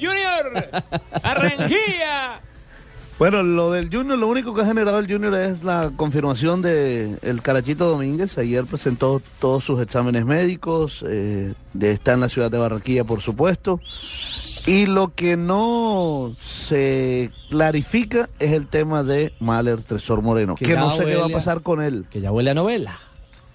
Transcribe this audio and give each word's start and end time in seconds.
Junior, 0.00 0.68
Arranquilla. 1.22 2.40
Bueno, 3.18 3.42
lo 3.42 3.72
del 3.72 3.88
Junior, 3.90 4.18
lo 4.18 4.28
único 4.28 4.52
que 4.52 4.60
ha 4.60 4.66
generado 4.66 4.98
el 4.98 5.10
Junior 5.10 5.34
es 5.36 5.64
la 5.64 5.90
confirmación 5.96 6.60
de 6.60 7.16
el 7.22 7.40
Carachito 7.40 7.88
Domínguez. 7.88 8.36
Ayer 8.36 8.66
presentó 8.66 9.22
todos 9.40 9.64
sus 9.64 9.80
exámenes 9.80 10.26
médicos, 10.26 11.02
eh, 11.08 11.54
de, 11.72 11.90
está 11.92 12.12
en 12.12 12.20
la 12.20 12.28
ciudad 12.28 12.50
de 12.50 12.58
Barranquilla, 12.58 13.04
por 13.04 13.22
supuesto. 13.22 13.80
Y 14.66 14.84
lo 14.84 15.14
que 15.14 15.38
no 15.38 16.36
se 16.44 17.30
clarifica 17.48 18.28
es 18.38 18.52
el 18.52 18.66
tema 18.66 19.02
de 19.02 19.32
Mahler 19.40 19.82
Tresor 19.82 20.20
Moreno, 20.20 20.54
que, 20.54 20.76
no 20.76 20.94
sé 20.94 21.06
qué 21.06 21.16
va 21.16 21.26
a 21.26 21.30
pasar 21.30 21.62
con 21.62 21.80
él. 21.80 22.04
Que 22.10 22.20
ya 22.20 22.32
huele 22.32 22.50
a 22.50 22.54
novela. 22.54 22.98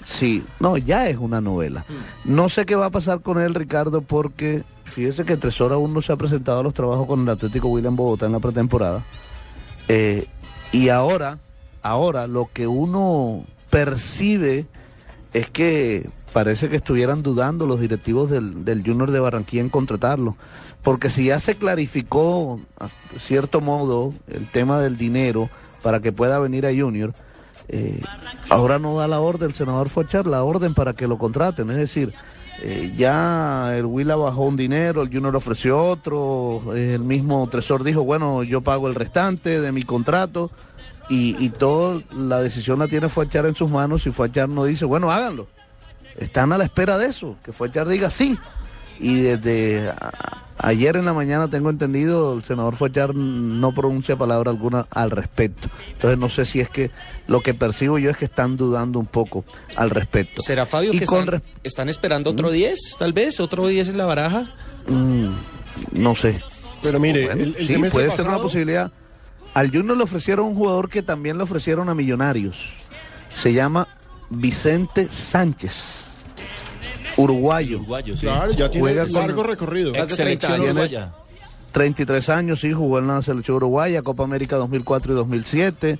Sí, 0.05 0.43
no, 0.59 0.77
ya 0.77 1.07
es 1.07 1.17
una 1.17 1.41
novela. 1.41 1.85
No 2.25 2.49
sé 2.49 2.65
qué 2.65 2.75
va 2.75 2.87
a 2.87 2.91
pasar 2.91 3.21
con 3.21 3.39
él, 3.39 3.53
Ricardo, 3.53 4.01
porque 4.01 4.63
fíjese 4.85 5.25
que 5.25 5.37
Tresor 5.37 5.73
aún 5.73 5.93
no 5.93 6.01
se 6.01 6.11
ha 6.11 6.17
presentado 6.17 6.59
a 6.59 6.63
los 6.63 6.73
trabajos 6.73 7.07
con 7.07 7.21
el 7.21 7.29
Atlético 7.29 7.67
William 7.69 7.95
Bogotá 7.95 8.25
en 8.25 8.31
la 8.31 8.39
pretemporada. 8.39 9.03
Eh, 9.87 10.26
y 10.71 10.89
ahora, 10.89 11.39
ahora 11.81 12.27
lo 12.27 12.49
que 12.51 12.67
uno 12.67 13.45
percibe 13.70 14.65
es 15.34 15.49
que 15.49 16.09
parece 16.33 16.70
que 16.70 16.77
estuvieran 16.77 17.23
dudando 17.23 17.65
los 17.65 17.79
directivos 17.79 18.29
del, 18.29 18.65
del 18.65 18.83
Junior 18.83 19.11
de 19.11 19.20
Barranquilla 19.20 19.61
en 19.61 19.70
contratarlo. 19.70 20.35
Porque 20.81 21.09
si 21.09 21.26
ya 21.26 21.39
se 21.39 21.55
clarificó, 21.55 22.59
a 22.79 22.87
cierto 23.20 23.61
modo, 23.61 24.13
el 24.27 24.48
tema 24.48 24.79
del 24.79 24.98
dinero 24.98 25.49
para 25.83 25.99
que 25.99 26.11
pueda 26.11 26.39
venir 26.39 26.65
a 26.65 26.73
Junior, 26.73 27.13
eh, 27.67 28.01
ahora 28.49 28.79
no 28.79 28.95
da 28.98 29.07
la 29.07 29.20
orden, 29.20 29.49
el 29.49 29.55
senador 29.55 29.90
echar 30.01 30.27
la 30.27 30.43
orden 30.43 30.73
para 30.73 30.93
que 30.93 31.07
lo 31.07 31.17
contraten. 31.17 31.70
Es 31.70 31.77
decir, 31.77 32.13
eh, 32.62 32.93
ya 32.95 33.77
el 33.77 33.85
Huila 33.85 34.15
bajó 34.15 34.43
un 34.43 34.55
dinero, 34.55 35.01
el 35.01 35.09
Junior 35.12 35.35
ofreció 35.35 35.84
otro, 35.84 36.76
el 36.76 36.99
mismo 36.99 37.48
Tresor 37.49 37.84
dijo, 37.84 38.04
bueno, 38.04 38.43
yo 38.43 38.62
pago 38.62 38.87
el 38.87 38.95
restante 38.95 39.62
de 39.62 39.71
mi 39.71 39.84
contrato. 39.84 40.51
Y, 41.09 41.35
y 41.43 41.49
toda 41.49 42.01
la 42.15 42.39
decisión 42.39 42.79
la 42.79 42.87
tiene 42.87 43.09
Fuachar 43.09 43.45
en 43.45 43.55
sus 43.55 43.70
manos 43.70 44.05
y 44.07 44.12
Fuachar 44.12 44.48
no 44.48 44.63
dice, 44.63 44.85
bueno, 44.85 45.12
háganlo. 45.12 45.48
Están 46.17 46.54
a 46.54 46.57
la 46.57 46.63
espera 46.63 46.98
de 46.98 47.07
eso, 47.07 47.35
que 47.43 47.51
Fuachar 47.51 47.87
diga 47.87 48.09
sí. 48.09 48.37
Y 48.99 49.15
desde 49.15 49.91
ayer 50.62 50.95
en 50.95 51.05
la 51.05 51.13
mañana 51.13 51.49
tengo 51.49 51.70
entendido, 51.70 52.35
el 52.35 52.43
senador 52.43 52.76
Fuachar 52.76 53.15
no 53.15 53.73
pronuncia 53.73 54.15
palabra 54.15 54.51
alguna 54.51 54.85
al 54.91 55.12
respecto. 55.12 55.67
Entonces 55.93 56.17
no 56.17 56.29
sé 56.29 56.45
si 56.45 56.59
es 56.59 56.70
que 56.70 56.91
lo 57.27 57.41
que 57.41 57.54
percibo 57.54 57.98
yo 57.98 58.09
es 58.09 58.17
que 58.17 58.26
están 58.26 58.55
dudando 58.55 58.99
un 58.99 59.05
poco 59.05 59.43
al 59.76 59.89
respecto. 59.89 60.41
¿Será 60.41 60.65
Fabio 60.65 60.93
Y 60.93 60.99
que 60.99 61.05
con 61.05 61.41
están, 61.63 61.89
esperando 61.89 62.29
otro 62.29 62.51
10, 62.51 62.98
tal 62.98 63.13
vez? 63.13 63.39
¿Otro 63.39 63.67
10 63.67 63.89
en 63.89 63.98
la 63.98 64.06
baraja? 64.06 64.53
Mm, 64.88 65.29
no 65.91 66.16
sé. 66.16 66.41
Pero 66.81 67.00
mire, 67.00 67.25
Bueno, 67.25 67.44
el, 67.44 67.56
el 67.57 67.67
sí, 67.67 67.78
puede 67.91 68.12
ser 68.12 68.28
una 68.28 68.39
posibilidad. 68.39 68.91
Al 69.53 69.69
Junior 69.69 69.97
le 69.97 70.03
ofrecieron 70.03 70.45
un 70.45 70.56
jugador 70.56 70.89
que 70.89 71.01
también 71.01 71.38
le 71.38 71.44
ofrecieron 71.44 71.89
a 71.89 71.95
Millonarios. 71.95 72.73
Se 73.35 73.53
llama 73.53 73.88
Vicente 74.29 75.07
Sánchez, 75.07 76.07
uruguayo. 77.21 77.77
Uruguayo, 77.77 78.15
sí. 78.15 78.21
Claro, 78.21 78.51
ya 78.51 78.69
tiene 78.69 78.81
Juega 78.81 79.03
con- 79.05 79.13
largo 79.13 79.43
recorrido. 79.43 79.93
Ex 79.95 80.15
selección 80.15 80.61
uruguaya. 80.61 81.13
33 81.71 82.29
años, 82.29 82.59
sí, 82.59 82.71
jugó 82.73 82.99
en 82.99 83.07
la 83.07 83.21
selección 83.21 83.57
uruguaya, 83.57 84.01
Copa 84.01 84.23
América 84.23 84.57
2004 84.57 85.13
y 85.13 85.15
2007. 85.15 85.99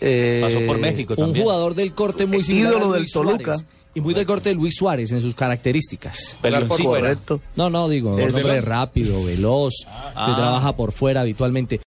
eh, 0.00 0.40
Pasó 0.42 0.60
por 0.66 0.78
México 0.78 1.14
Un 1.16 1.24
también. 1.26 1.44
jugador 1.44 1.74
del 1.74 1.94
corte 1.94 2.26
muy 2.26 2.42
similar 2.42 2.72
Ídolo 2.72 2.86
a 2.86 2.92
del 2.92 3.00
Luis 3.02 3.12
Toluca. 3.12 3.54
Suárez. 3.54 3.64
Y 3.94 4.00
muy 4.02 4.12
del 4.12 4.26
corte 4.26 4.50
de 4.50 4.54
Luis 4.56 4.74
Suárez 4.76 5.10
en 5.12 5.22
sus 5.22 5.34
características. 5.34 6.38
Correcto. 6.42 7.40
No, 7.56 7.70
no, 7.70 7.88
digo, 7.88 8.14
un 8.14 8.20
hombre 8.20 8.60
rápido, 8.60 9.24
veloz, 9.24 9.72
que 9.86 9.88
Ah. 10.14 10.34
trabaja 10.36 10.76
por 10.76 10.92
fuera 10.92 11.22
habitualmente. 11.22 11.80